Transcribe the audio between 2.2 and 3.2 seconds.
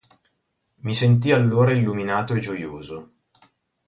e gioioso".